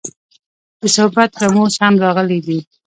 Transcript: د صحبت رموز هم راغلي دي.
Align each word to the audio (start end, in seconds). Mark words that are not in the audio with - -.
د 0.81 0.83
صحبت 0.95 1.29
رموز 1.43 1.73
هم 1.83 1.93
راغلي 2.03 2.39
دي. 2.47 2.59